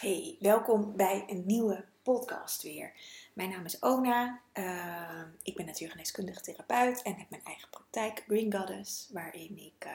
[0.00, 2.92] Hey, welkom bij een nieuwe podcast weer.
[3.32, 4.40] Mijn naam is Ona.
[4.54, 9.92] Uh, ik ben natuurgeneeskundige therapeut en heb mijn eigen praktijk Green Goddess, waarin ik uh,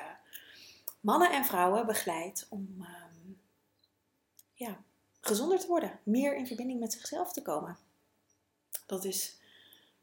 [0.99, 3.39] mannen en vrouwen begeleid om um,
[4.53, 4.83] ja,
[5.21, 7.77] gezonder te worden, meer in verbinding met zichzelf te komen.
[8.85, 9.39] Dat is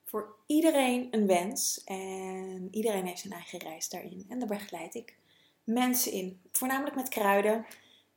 [0.05, 4.27] voor iedereen een wens en iedereen heeft zijn eigen reis daarin.
[4.29, 5.19] En daar begeleid ik
[5.65, 7.67] mensen in, voornamelijk met kruiden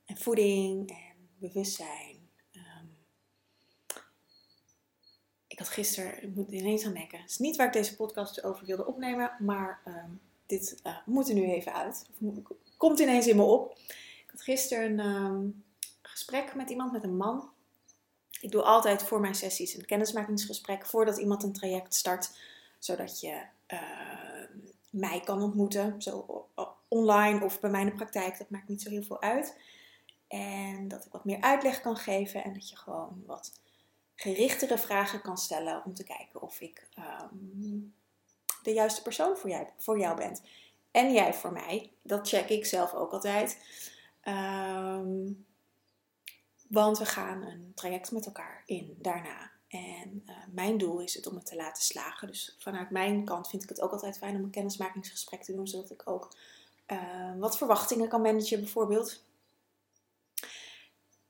[0.06, 1.11] en voeding en
[1.42, 2.30] bewustzijn.
[2.54, 2.98] Um,
[5.48, 7.20] ik had gisteren, ik moet ineens aan denken.
[7.20, 11.30] Het is niet waar ik deze podcast over wilde opnemen, maar um, dit uh, moet
[11.30, 12.06] er nu even uit.
[12.78, 13.78] Komt ineens in me op.
[14.24, 15.64] Ik had gisteren een um,
[16.02, 17.50] gesprek met iemand, met een man.
[18.42, 22.38] Ik doe altijd voor mijn sessies een kennismakingsgesprek voordat iemand een traject start,
[22.80, 23.44] zodat je
[24.90, 26.48] mij kan ontmoeten, zo
[26.88, 28.38] online of bij mij in de praktijk.
[28.38, 29.60] Dat maakt niet zo heel veel uit.
[30.32, 33.60] En dat ik wat meer uitleg kan geven en dat je gewoon wat
[34.16, 36.88] gerichtere vragen kan stellen om te kijken of ik
[37.32, 37.94] um,
[38.64, 40.42] de juiste persoon voor jou, voor jou bent.
[40.92, 41.92] En jij voor mij.
[42.02, 43.58] Dat check ik zelf ook altijd.
[44.24, 45.46] Um,
[46.68, 49.52] want we gaan een traject met elkaar in daarna.
[49.68, 52.28] En uh, mijn doel is het om het te laten slagen.
[52.28, 55.68] Dus vanuit mijn kant vind ik het ook altijd fijn om een kennismakingsgesprek te doen,
[55.68, 56.36] zodat ik ook
[56.88, 59.24] uh, wat verwachtingen kan managen, bijvoorbeeld.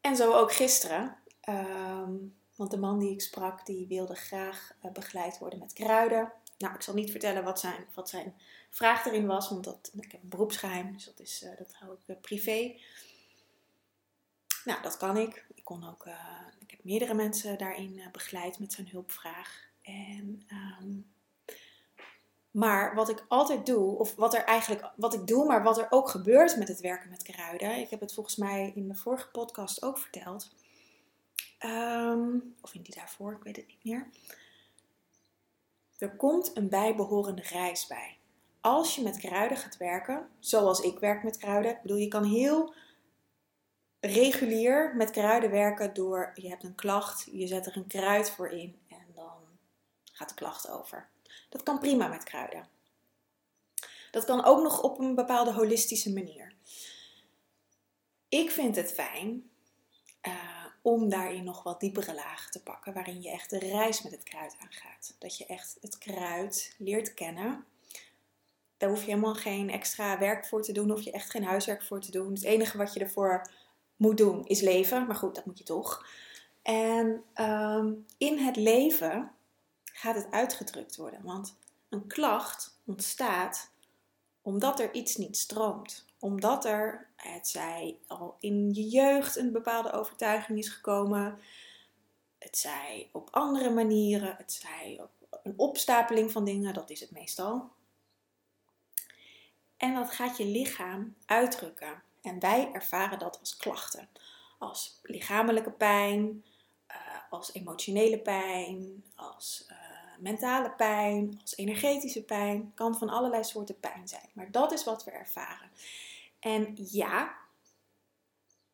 [0.02, 1.18] En zo ook gisteren.
[1.50, 6.32] Um, want de man die ik sprak, die wilde graag uh, begeleid worden met kruiden.
[6.58, 8.36] Nou, ik zal niet vertellen wat zijn, wat zijn
[8.70, 11.94] vraag erin was, want dat, ik heb een beroepsgeheim, dus dat, is, uh, dat hou
[11.94, 12.76] ik uh, privé.
[14.64, 15.46] Nou, dat kan ik.
[15.56, 16.06] Ik, kon ook,
[16.60, 19.70] ik heb meerdere mensen daarin begeleid met zijn hulpvraag.
[19.82, 20.48] En,
[20.80, 21.12] um,
[22.52, 25.88] maar wat ik altijd doe, of wat er eigenlijk, wat ik doe, maar wat er
[25.90, 27.78] ook gebeurt met het werken met kruiden.
[27.78, 30.50] Ik heb het volgens mij in de vorige podcast ook verteld.
[31.66, 34.10] Um, of in die daarvoor, ik weet het niet meer.
[35.98, 38.18] Er komt een bijbehorende reis bij.
[38.62, 41.72] Als je met kruiden gaat werken, zoals ik werk met kruiden.
[41.72, 42.74] Ik bedoel, je kan heel
[44.00, 48.50] regulier met kruiden werken door, je hebt een klacht, je zet er een kruid voor
[48.50, 49.38] in en dan
[50.12, 51.10] gaat de klacht over.
[51.50, 52.68] Dat kan prima met kruiden.
[54.12, 56.54] Dat kan ook nog op een bepaalde holistische manier.
[58.30, 59.50] Ik vind het fijn
[60.28, 60.34] uh,
[60.82, 64.24] om daarin nog wat diepere lagen te pakken, waarin je echt de reis met het
[64.24, 65.16] kruid aangaat.
[65.20, 67.66] Dat je echt het kruid leert kennen.
[68.78, 71.84] Daar hoef je helemaal geen extra werk voor te doen, of je echt geen huiswerk
[71.84, 72.34] voor te doen.
[72.34, 73.52] Het enige wat je ervoor
[73.96, 76.06] moet doen is leven, maar goed, dat moet je toch.
[76.62, 79.32] En um, in het leven
[79.94, 81.24] gaat het uitgedrukt worden.
[81.24, 81.56] Want
[81.90, 83.72] een klacht ontstaat
[84.42, 86.06] omdat er iets niet stroomt.
[86.20, 91.40] Omdat er, het zij al in je jeugd een bepaalde overtuiging is gekomen.
[92.38, 94.36] Het zij op andere manieren.
[94.38, 95.02] Het zij
[95.44, 96.74] een opstapeling van dingen.
[96.74, 97.70] Dat is het meestal.
[99.78, 102.04] En dat gaat je lichaam uitdrukken.
[102.22, 104.10] En wij ervaren dat als klachten.
[104.60, 106.44] Als lichamelijke pijn,
[106.92, 106.96] uh,
[107.30, 109.81] als emotionele pijn, als uh,
[110.22, 112.72] mentale pijn, als energetische pijn.
[112.76, 114.30] Kan van allerlei soorten pijn zijn.
[114.34, 115.70] Maar dat is wat we ervaren.
[116.40, 117.38] En ja,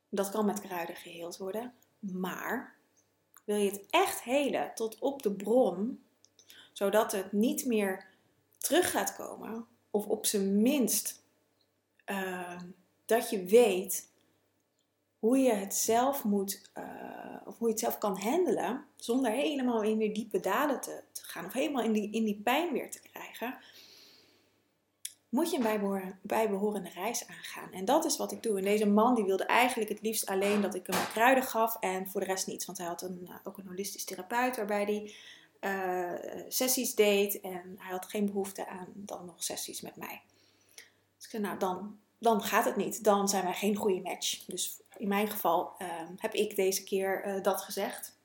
[0.10, 1.74] dat kan met kruiden geheeld worden.
[2.00, 2.76] Maar
[3.44, 6.04] wil je het echt helen tot op de bron,
[6.74, 8.08] zodat het niet meer
[8.58, 11.24] terug gaat komen, of op zijn minst
[12.06, 12.62] uh,
[13.06, 14.10] dat je weet
[15.28, 16.84] hoe je het zelf moet, uh,
[17.46, 21.24] of hoe je het zelf kan handelen, zonder helemaal in die diepe dalen te, te
[21.24, 23.58] gaan, of helemaal in die, in die pijn weer te krijgen,
[25.30, 27.72] moet je een bijbehorende reis aangaan.
[27.72, 28.58] En dat is wat ik doe.
[28.58, 32.08] En deze man die wilde eigenlijk het liefst alleen dat ik hem kruiden gaf en
[32.08, 32.66] voor de rest niets.
[32.66, 35.14] Want hij had een, ook een holistisch therapeut waarbij hij
[35.62, 40.22] uh, sessies deed en hij had geen behoefte aan dan nog sessies met mij.
[41.16, 43.04] Dus ik zei, nou dan, dan gaat het niet.
[43.04, 44.46] Dan zijn wij geen goede match.
[44.46, 45.88] Dus in mijn geval uh,
[46.18, 48.16] heb ik deze keer uh, dat gezegd.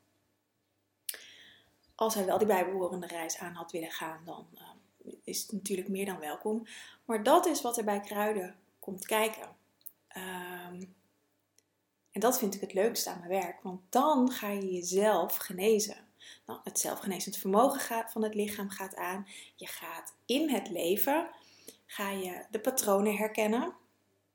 [1.95, 5.89] Als hij wel die bijbehorende reis aan had willen gaan, dan uh, is het natuurlijk
[5.89, 6.67] meer dan welkom.
[7.05, 9.57] Maar dat is wat er bij kruiden komt kijken.
[10.17, 10.95] Um,
[12.13, 15.97] en dat vind ik het leukste aan mijn werk, want dan ga je jezelf genezen.
[16.47, 19.27] Nou, het zelfgenezend vermogen gaat, van het lichaam gaat aan.
[19.57, 21.29] Je gaat in het leven,
[21.87, 23.75] ga je de patronen herkennen.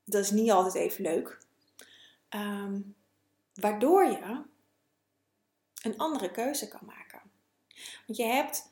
[0.04, 1.38] Dat is niet altijd even leuk.
[2.34, 2.96] Um,
[3.54, 4.42] waardoor je
[5.82, 7.20] een andere keuze kan maken.
[8.06, 8.70] Want je hebt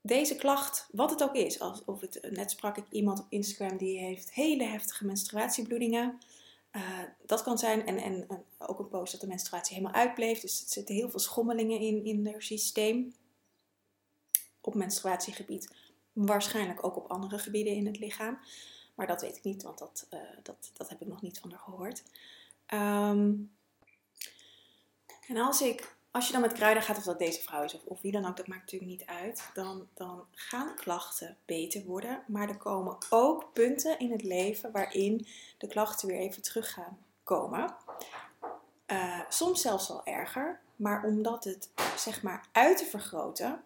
[0.00, 3.98] deze klacht, wat het ook is, of het, net sprak ik iemand op Instagram die
[3.98, 6.18] heeft hele heftige menstruatiebloedingen.
[6.72, 7.86] Uh, dat kan zijn.
[7.86, 8.26] En, en,
[8.58, 10.40] ook een poos dat de menstruatie helemaal uitbleef.
[10.40, 13.14] Dus er zitten heel veel schommelingen in, in het systeem.
[14.60, 15.68] Op menstruatiegebied.
[16.12, 18.38] Waarschijnlijk ook op andere gebieden in het lichaam.
[18.98, 21.50] Maar dat weet ik niet, want dat, uh, dat, dat heb ik nog niet van
[21.50, 22.02] haar gehoord.
[22.74, 23.52] Um,
[25.28, 27.80] en als ik als je dan met kruiden gaat, of dat deze vrouw is of,
[27.84, 29.50] of wie dan ook, dat maakt natuurlijk niet uit.
[29.54, 32.22] Dan, dan gaan klachten beter worden.
[32.26, 35.26] Maar er komen ook punten in het leven waarin
[35.58, 37.74] de klachten weer even terug gaan komen.
[38.86, 40.60] Uh, soms zelfs wel erger.
[40.76, 43.62] Maar omdat het zeg maar uit te vergroten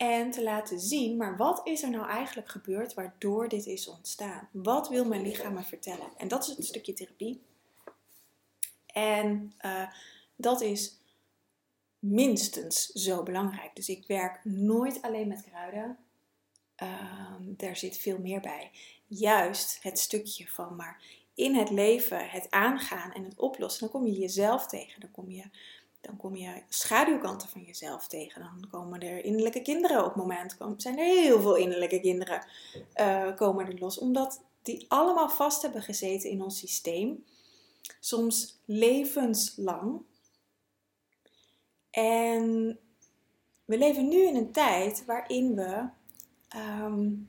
[0.00, 4.48] en te laten zien, maar wat is er nou eigenlijk gebeurd waardoor dit is ontstaan?
[4.52, 6.12] Wat wil mijn lichaam me vertellen?
[6.16, 7.42] En dat is een stukje therapie.
[8.86, 9.92] En uh,
[10.36, 11.00] dat is
[11.98, 13.76] minstens zo belangrijk.
[13.76, 15.98] Dus ik werk nooit alleen met kruiden.
[16.82, 18.70] Uh, daar zit veel meer bij.
[19.06, 21.02] Juist het stukje van, maar
[21.34, 25.00] in het leven, het aangaan en het oplossen, dan kom je jezelf tegen.
[25.00, 25.44] Dan kom je,
[26.00, 28.40] dan kom je schaduwkanten van jezelf tegen.
[28.40, 30.56] Dan komen er innerlijke kinderen op het moment.
[30.76, 32.46] Zijn er heel veel innerlijke kinderen
[32.96, 33.98] uh, komen er los.
[33.98, 37.24] Omdat die allemaal vast hebben gezeten in ons systeem.
[38.00, 40.02] Soms levenslang.
[41.90, 42.78] En
[43.64, 45.88] we leven nu in een tijd waarin we
[46.56, 47.28] um,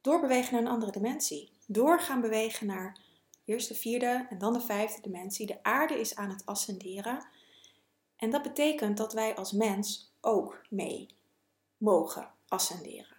[0.00, 1.50] doorbewegen naar een andere dimensie.
[1.66, 2.98] Door gaan bewegen naar
[3.46, 5.46] eerst de vierde en dan de vijfde dimensie.
[5.46, 7.26] De aarde is aan het ascenderen.
[8.16, 11.08] En dat betekent dat wij als mens ook mee
[11.76, 13.16] mogen ascenderen.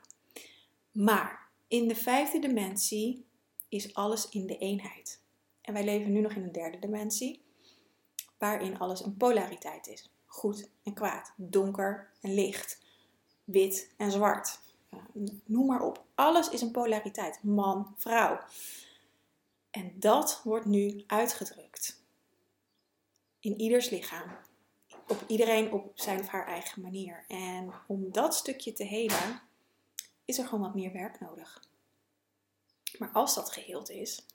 [0.91, 3.25] Maar in de vijfde dimensie
[3.69, 5.21] is alles in de eenheid.
[5.61, 7.45] En wij leven nu nog in een derde dimensie
[8.37, 10.09] waarin alles een polariteit is.
[10.25, 12.81] Goed en kwaad, donker en licht,
[13.43, 14.59] wit en zwart.
[15.45, 16.05] noem maar op.
[16.15, 17.43] Alles is een polariteit.
[17.43, 18.39] Man, vrouw.
[19.71, 22.03] En dat wordt nu uitgedrukt.
[23.39, 24.37] In ieders lichaam.
[25.07, 27.25] Op iedereen op zijn of haar eigen manier.
[27.27, 29.41] En om dat stukje te helen,
[30.25, 31.63] is er gewoon wat meer werk nodig.
[32.97, 34.25] Maar als dat geheeld is,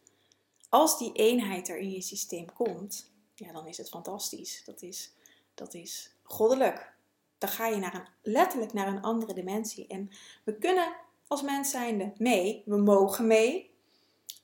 [0.69, 4.63] als die eenheid er in je systeem komt, ja, dan is het fantastisch.
[4.65, 5.13] Dat is,
[5.55, 6.93] dat is goddelijk.
[7.39, 9.87] Dan ga je naar een, letterlijk naar een andere dimensie.
[9.87, 10.11] En
[10.45, 10.97] we kunnen
[11.27, 13.72] als mens zijnde mee, we mogen mee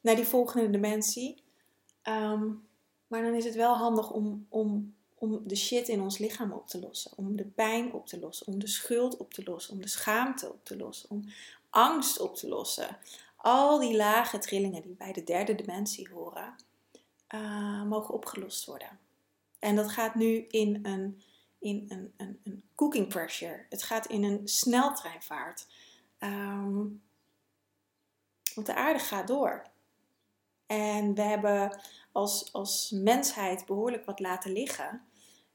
[0.00, 1.42] naar die volgende dimensie.
[2.02, 2.46] Ehm,
[3.06, 6.68] maar dan is het wel handig om, om, om de shit in ons lichaam op
[6.68, 7.10] te lossen.
[7.16, 8.46] Om de pijn op te lossen.
[8.46, 9.74] Om de schuld op te lossen.
[9.74, 11.10] Om de schaamte op te lossen.
[11.10, 11.24] Om
[11.70, 12.98] angst op te lossen.
[13.36, 16.54] Al die lage trillingen die bij de derde dimensie horen
[17.34, 18.98] uh, mogen opgelost worden.
[19.58, 21.22] En dat gaat nu in een,
[21.58, 23.66] in een, een, een cooking pressure.
[23.68, 25.66] Het gaat in een sneltreinvaart.
[26.20, 27.02] Um,
[28.54, 29.66] want de aarde gaat door.
[30.68, 31.80] En we hebben
[32.12, 35.02] als, als mensheid behoorlijk wat laten liggen.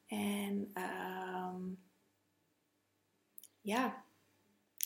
[0.08, 1.84] En um,
[3.62, 4.04] ja,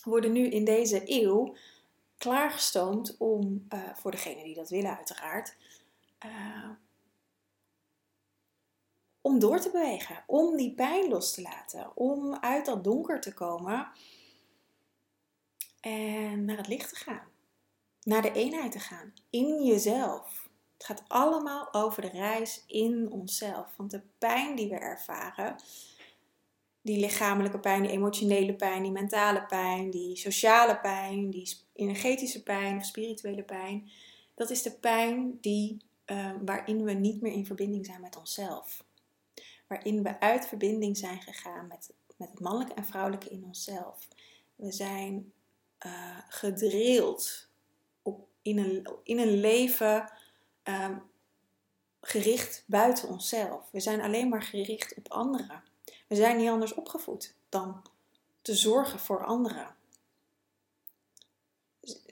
[0.03, 1.55] worden nu in deze eeuw
[2.17, 5.55] klaargestoomd om, uh, voor degenen die dat willen uiteraard,
[6.25, 6.69] uh,
[9.21, 13.33] om door te bewegen, om die pijn los te laten, om uit dat donker te
[13.33, 13.87] komen
[15.79, 17.27] en naar het licht te gaan,
[18.07, 20.49] naar de eenheid te gaan, in jezelf.
[20.77, 23.67] Het gaat allemaal over de reis in onszelf.
[23.77, 25.55] Want de pijn die we ervaren,
[26.81, 32.77] die lichamelijke pijn, die emotionele pijn, die mentale pijn, die sociale pijn, die energetische pijn
[32.77, 33.89] of spirituele pijn,
[34.35, 38.83] dat is de pijn die uh, waarin we niet meer in verbinding zijn met onszelf.
[39.67, 44.07] Waarin we uit verbinding zijn gegaan met, met het mannelijke en vrouwelijke in onszelf.
[44.55, 45.31] We zijn
[45.85, 47.46] uh, gedrild
[48.47, 50.11] in, een, in een leven
[50.63, 50.89] uh,
[52.01, 53.69] gericht buiten onszelf.
[53.71, 55.63] We zijn alleen maar gericht op anderen.
[56.07, 57.81] We zijn niet anders opgevoed dan
[58.41, 59.75] te zorgen voor anderen.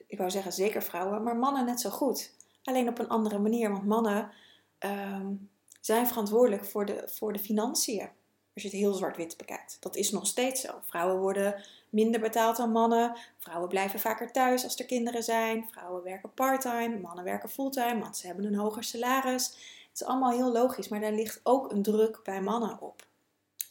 [0.07, 2.33] Ik wou zeggen zeker vrouwen, maar mannen net zo goed.
[2.63, 4.31] Alleen op een andere manier, want mannen
[4.79, 5.49] um,
[5.81, 8.09] zijn verantwoordelijk voor de, voor de financiën.
[8.53, 9.77] Als je het heel zwart-wit bekijkt.
[9.79, 10.79] Dat is nog steeds zo.
[10.81, 11.63] Vrouwen worden
[11.95, 13.17] minder betaald dan mannen.
[13.37, 15.67] Vrouwen blijven vaker thuis als er kinderen zijn.
[15.71, 16.99] Vrouwen werken parttime.
[16.99, 17.99] Mannen werken fulltime.
[17.99, 19.45] Want ze hebben een hoger salaris.
[19.89, 20.87] Het is allemaal heel logisch.
[20.87, 23.07] Maar daar ligt ook een druk bij mannen op.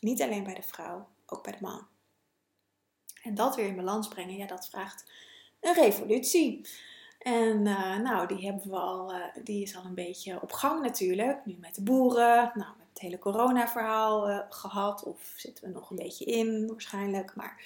[0.01, 1.87] Niet alleen bij de vrouw, ook bij de man.
[3.23, 5.11] En dat weer in balans brengen, ja, dat vraagt
[5.61, 6.67] een revolutie.
[7.19, 10.83] En uh, nou, die, hebben we al, uh, die is al een beetje op gang
[10.83, 11.47] natuurlijk.
[11.47, 12.37] Nu met de boeren.
[12.55, 15.03] Nou, hebben het hele corona-verhaal uh, gehad.
[15.03, 17.35] Of zitten we nog een beetje in waarschijnlijk.
[17.35, 17.63] Maar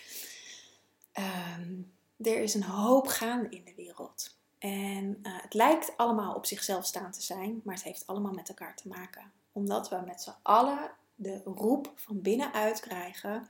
[1.19, 4.37] um, er is een hoop gaande in de wereld.
[4.59, 8.49] En uh, het lijkt allemaal op zichzelf staan te zijn, maar het heeft allemaal met
[8.49, 9.33] elkaar te maken.
[9.53, 13.49] Omdat we met z'n allen de roep van binnenuit krijgen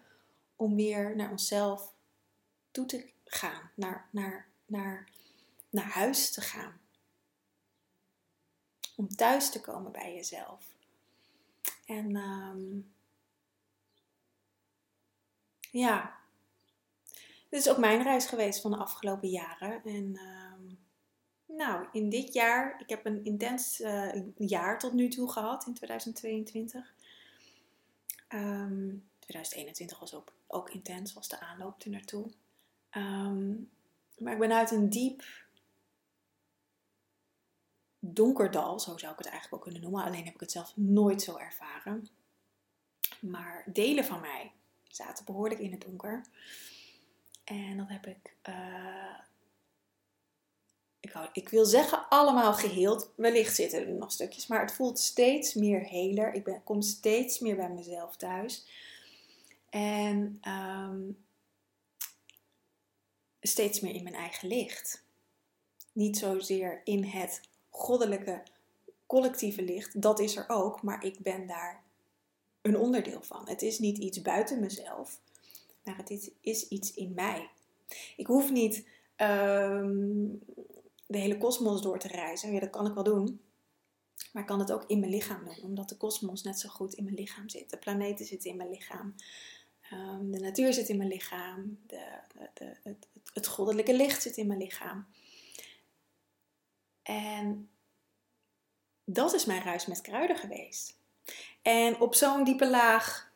[0.57, 1.95] om weer naar onszelf
[2.71, 5.09] toe te gaan, naar, naar, naar,
[5.71, 6.81] naar huis te gaan.
[8.97, 10.65] Om thuis te komen bij jezelf.
[11.87, 12.93] En um,
[15.71, 16.18] ja,
[17.49, 19.83] dit is ook mijn reis geweest van de afgelopen jaren.
[19.85, 20.77] En uh,
[21.57, 25.75] nou, in dit jaar, ik heb een intens uh, jaar tot nu toe gehad in
[25.75, 26.95] 2022.
[28.29, 32.31] Um, 2021 was ook, ook intens, was de aanloop er naartoe.
[32.97, 33.71] Um,
[34.19, 35.23] maar ik ben uit een diep
[37.99, 40.05] donker dal, zo zou ik het eigenlijk ook kunnen noemen.
[40.05, 42.09] Alleen heb ik het zelf nooit zo ervaren.
[43.21, 44.53] Maar delen van mij
[44.89, 46.27] zaten behoorlijk in het donker.
[47.49, 49.19] En dat heb ik, uh,
[51.01, 53.11] ik, ik, wil zeggen, allemaal geheeld.
[53.17, 56.33] Wellicht zitten er nog stukjes, maar het voelt steeds meer heler.
[56.33, 58.67] Ik ben, kom steeds meer bij mezelf thuis.
[59.71, 61.25] En um,
[63.41, 65.05] steeds meer in mijn eigen licht.
[65.93, 67.41] Niet zozeer in het
[67.71, 68.43] goddelijke
[69.07, 71.83] collectieve licht, dat is er ook, maar ik ben daar
[72.63, 73.49] een onderdeel van.
[73.49, 75.21] Het is niet iets buiten mezelf,
[75.89, 77.51] maar het is iets in mij.
[78.17, 80.27] Ik hoef niet ehm,
[81.07, 82.53] de hele kosmos door te reizen.
[82.53, 83.41] Ja, dat kan ik wel doen.
[84.33, 86.95] Maar ik kan het ook in mijn lichaam doen, omdat de kosmos net zo goed
[86.95, 87.71] in mijn lichaam zit.
[87.71, 89.15] De planeten zitten in mijn lichaam.
[89.91, 91.79] Ehm, de natuur zit in mijn lichaam.
[91.87, 92.21] De,
[92.55, 95.07] de, het, het goddelijke licht zit in mijn lichaam.
[97.03, 97.69] En
[99.05, 100.97] dat is mijn reis met kruiden geweest.
[101.63, 103.33] En op zo'n diepe laag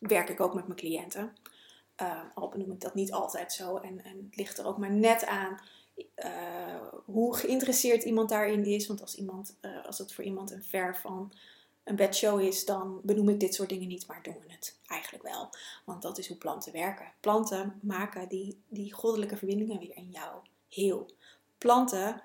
[0.00, 1.36] werk ik ook met mijn cliënten.
[2.02, 3.76] Uh, al benoem ik dat niet altijd zo.
[3.76, 5.60] En, en het ligt er ook maar net aan
[6.24, 8.86] uh, hoe geïnteresseerd iemand daarin is.
[8.86, 11.32] Want als, iemand, uh, als het voor iemand een ver van
[11.84, 15.24] een bedshow is, dan benoem ik dit soort dingen niet, maar doen we het eigenlijk
[15.24, 15.50] wel.
[15.84, 17.12] Want dat is hoe planten werken.
[17.20, 21.10] Planten maken die, die goddelijke verbindingen weer in jou heel.
[21.58, 22.22] Planten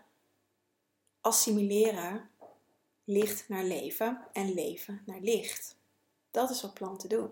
[1.21, 2.29] assimileren
[3.03, 5.75] licht naar leven en leven naar licht.
[6.31, 7.31] Dat is wat planten doen.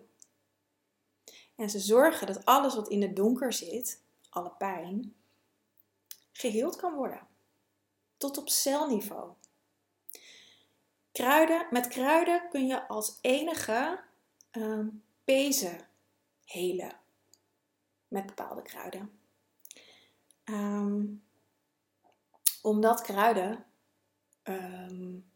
[1.62, 5.15] En ze zorgen dat alles wat in het donker zit, alle pijn,
[6.32, 7.27] geheeld kan worden.
[8.18, 9.34] Tot op celniveau.
[11.12, 14.03] Kruiden, met kruiden kun je als enige
[14.51, 15.88] um, pezen
[16.46, 17.00] helen.
[18.08, 19.20] Met bepaalde kruiden.
[20.46, 21.24] Um,
[22.62, 23.65] omdat kruiden
[24.44, 25.32] um,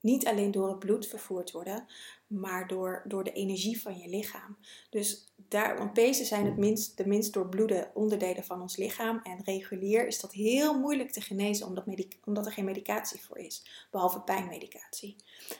[0.00, 1.86] niet alleen door het bloed vervoerd worden,
[2.32, 4.56] maar door, door de energie van je lichaam.
[4.90, 9.20] Dus daar, want pezen zijn het minst, de minst doorbloede onderdelen van ons lichaam.
[9.22, 11.84] En regulier is dat heel moeilijk te genezen, omdat,
[12.24, 13.86] omdat er geen medicatie voor is.
[13.90, 15.16] Behalve pijnmedicatie.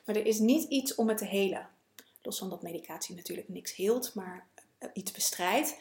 [0.06, 1.68] Maar er is niet iets om het te helen.
[2.22, 4.46] Los van dat medicatie natuurlijk niks heelt, maar
[4.78, 5.76] eh, iets bestrijdt.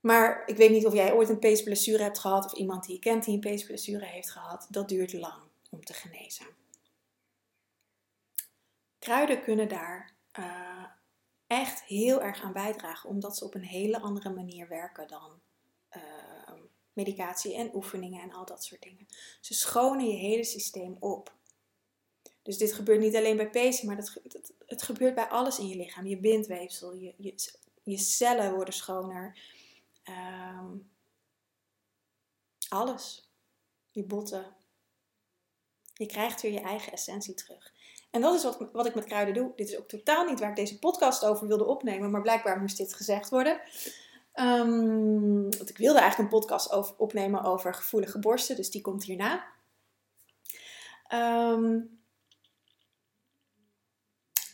[0.00, 3.00] Maar ik weet niet of jij ooit een peesblessure hebt gehad of iemand die je
[3.00, 4.66] kent die een peesblessure heeft gehad.
[4.70, 6.46] Dat duurt lang om te genezen.
[9.08, 10.84] Kruiden kunnen daar uh,
[11.46, 15.40] echt heel erg aan bijdragen, omdat ze op een hele andere manier werken dan
[15.96, 16.52] uh,
[16.92, 19.06] medicatie en oefeningen en al dat soort dingen.
[19.40, 21.34] Ze schonen je hele systeem op.
[22.42, 24.20] Dus dit gebeurt niet alleen bij pezen, maar dat,
[24.66, 26.06] het, gebeurt bij alles in je lichaam.
[26.06, 27.14] Je bindweefsel, je,
[27.82, 29.38] je, cellen worden schoner.
[30.04, 30.90] Um,
[32.68, 33.30] alles.
[33.90, 34.56] Je botten.
[35.94, 37.76] Je krijgt weer je eigen essentie terug.
[38.10, 39.52] En dat is wat, wat ik met kruiden doe.
[39.56, 42.76] Dit is ook totaal niet waar ik deze podcast over wilde opnemen, maar blijkbaar moest
[42.76, 43.60] dit gezegd worden.
[44.34, 49.04] Um, want ik wilde eigenlijk een podcast over, opnemen over gevoelige borsten, dus die komt
[49.04, 49.46] hierna.
[51.12, 52.00] Um,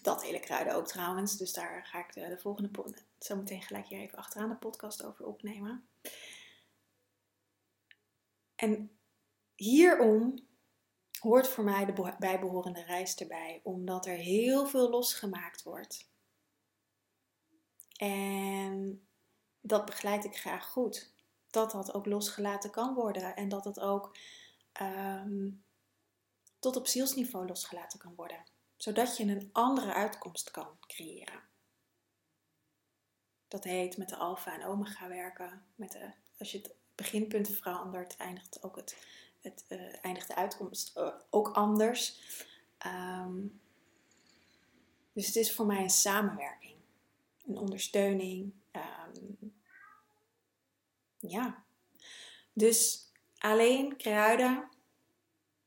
[0.02, 2.70] dat hele kruiden ook trouwens, dus daar ga ik de, de volgende
[3.18, 5.88] zo meteen gelijk hier even achteraan de podcast over opnemen.
[8.54, 8.98] En
[9.54, 10.34] hierom
[11.24, 16.10] hoort voor mij de bijbehorende reis erbij, omdat er heel veel losgemaakt wordt.
[17.96, 19.06] En
[19.60, 21.12] dat begeleid ik graag goed.
[21.50, 24.16] Dat dat ook losgelaten kan worden en dat het ook
[24.82, 25.64] um,
[26.58, 28.44] tot op zielsniveau losgelaten kan worden.
[28.76, 31.42] Zodat je een andere uitkomst kan creëren.
[33.48, 35.66] Dat heet met de alfa en omega werken.
[35.74, 38.96] Met de, als je het beginpunt verandert, eindigt ook het
[39.44, 42.20] het uh, eindigt de uitkomst uh, ook anders.
[42.86, 43.60] Um,
[45.12, 46.76] dus het is voor mij een samenwerking,
[47.46, 48.52] een ondersteuning.
[48.72, 49.54] Um,
[51.18, 51.64] ja,
[52.52, 54.68] dus alleen kruiden,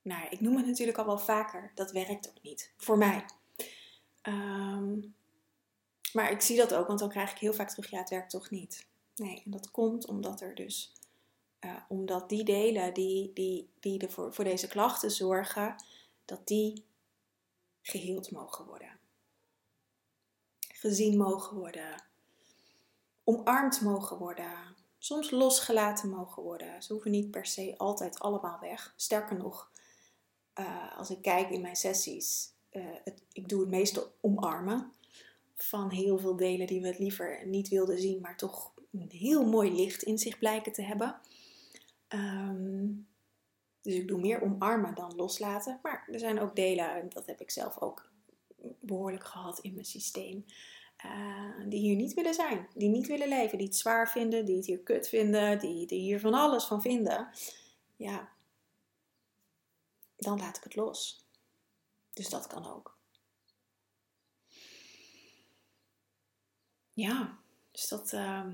[0.01, 2.73] nou, ik noem het natuurlijk al wel vaker, dat werkt ook niet.
[2.77, 3.25] Voor mij.
[4.21, 4.99] Ehm,
[6.13, 8.29] maar ik zie dat ook, want dan krijg ik heel vaak terug, ja, het werkt
[8.29, 8.87] toch niet.
[9.15, 10.93] Nee, en dat komt omdat er dus,
[11.89, 15.75] omdat die delen die, die, die ervoor, voor deze klachten zorgen,
[16.25, 16.85] dat die
[17.81, 18.99] geheeld mogen worden.
[20.59, 22.03] Gezien mogen worden.
[23.23, 24.75] Omarmd mogen worden.
[24.97, 26.83] Soms losgelaten mogen worden.
[26.83, 28.93] Ze hoeven niet per se altijd allemaal weg.
[28.95, 29.71] Sterker nog,
[30.59, 34.91] uh, als ik kijk in mijn sessies, uh, het, ik doe het meestal omarmen
[35.55, 39.45] van heel veel delen die we het liever niet wilden zien, maar toch een heel
[39.45, 41.19] mooi licht in zich blijken te hebben.
[42.09, 43.07] Um,
[43.81, 45.79] dus ik doe meer omarmen dan loslaten.
[45.81, 48.09] Maar er zijn ook delen, en dat heb ik zelf ook
[48.79, 50.45] behoorlijk gehad in mijn systeem,
[51.05, 52.67] uh, die hier niet willen zijn.
[52.73, 55.99] Die niet willen leven, die het zwaar vinden, die het hier kut vinden, die, die
[55.99, 57.29] hier van alles van vinden.
[57.95, 58.29] Ja,
[60.15, 61.25] dan laat ik het los.
[62.13, 62.97] Dus dat kan ook.
[66.93, 67.37] Ja,
[67.71, 68.45] dus dat, uh,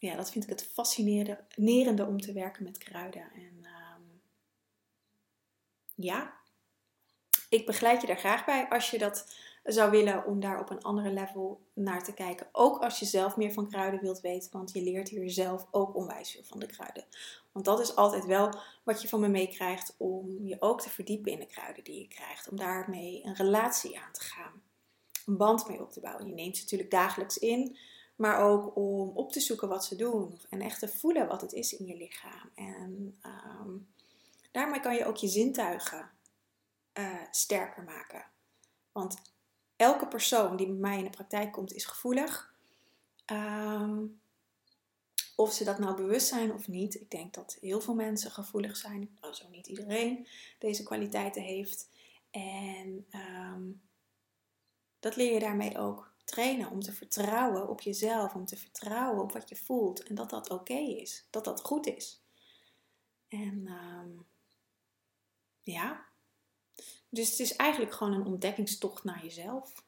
[0.00, 3.22] ja, dat vind ik het fascinerende om te werken met kruiden.
[3.34, 3.70] En uh,
[5.94, 6.34] ja,
[7.48, 10.82] ik begeleid je daar graag bij als je dat zou willen om daar op een
[10.82, 12.48] andere level naar te kijken.
[12.52, 15.96] Ook als je zelf meer van kruiden wilt weten, want je leert hier zelf ook
[15.96, 17.04] onwijs veel van de kruiden.
[17.52, 18.54] Want dat is altijd wel
[18.84, 22.08] wat je van me meekrijgt om je ook te verdiepen in de kruiden die je
[22.08, 22.48] krijgt.
[22.48, 24.62] Om daarmee een relatie aan te gaan.
[25.26, 26.26] Een band mee op te bouwen.
[26.26, 27.76] Je neemt ze natuurlijk dagelijks in,
[28.20, 30.40] maar ook om op te zoeken wat ze doen.
[30.48, 32.50] En echt te voelen wat het is in je lichaam.
[32.54, 33.18] En
[33.60, 33.88] um,
[34.50, 36.10] daarmee kan je ook je zintuigen
[36.98, 38.24] uh, sterker maken.
[38.92, 39.22] Want
[39.76, 42.54] elke persoon die bij mij in de praktijk komt is gevoelig.
[43.26, 44.20] Um,
[45.36, 46.94] of ze dat nou bewust zijn of niet.
[46.94, 49.16] Ik denk dat heel veel mensen gevoelig zijn.
[49.20, 50.26] Nou, zo niet iedereen
[50.58, 51.88] deze kwaliteiten heeft.
[52.30, 53.80] En um,
[54.98, 56.70] dat leer je daarmee ook trainen.
[56.70, 58.34] Om te vertrouwen op jezelf.
[58.34, 60.02] Om te vertrouwen op wat je voelt.
[60.02, 61.26] En dat dat oké is.
[61.30, 62.22] Dat dat goed is.
[63.28, 64.26] En um,
[65.60, 66.10] ja,
[67.08, 69.84] dus het is eigenlijk gewoon een ontdekkingstocht naar jezelf.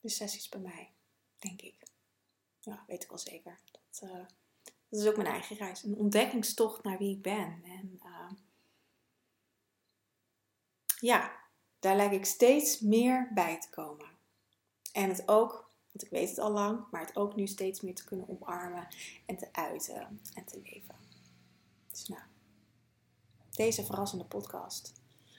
[0.00, 0.92] De sessies bij mij,
[1.38, 1.82] denk ik.
[2.60, 3.60] Ja, weet ik wel zeker.
[3.70, 4.26] Dat, uh,
[4.88, 5.82] dat is ook mijn eigen reis.
[5.82, 7.62] Een ontdekkingstocht naar wie ik ben.
[7.64, 8.30] En uh,
[11.00, 11.40] ja,
[11.78, 14.11] daar lijkt ik steeds meer bij te komen.
[14.92, 17.94] En het ook, want ik weet het al lang, maar het ook nu steeds meer
[17.94, 18.88] te kunnen omarmen
[19.26, 20.94] en te uiten en te leven.
[21.90, 22.22] Dus nou,
[23.50, 24.92] deze verrassende podcast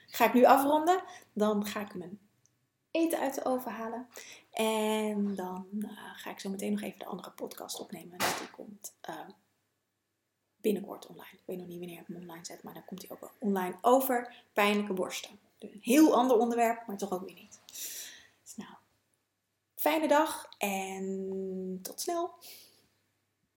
[0.07, 1.03] ga ik nu afronden.
[1.33, 2.19] Dan ga ik mijn
[2.91, 4.07] eten uit de oven halen.
[4.51, 8.17] En dan uh, ga ik zo meteen nog even de andere podcast opnemen.
[8.17, 9.19] Die komt uh,
[10.61, 11.33] binnenkort online.
[11.33, 13.75] Ik weet nog niet wanneer ik hem online zet, maar dan komt hij ook online
[13.81, 15.39] over pijnlijke borsten.
[15.57, 17.59] Dus een heel ander onderwerp, maar toch ook weer niet.
[19.84, 22.32] Fijne dag en tot snel.